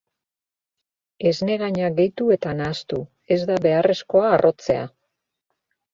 [1.31, 3.03] Esnegaina gehitu eta nahastu,
[3.37, 4.93] ez da beharrezkoa harrotzea.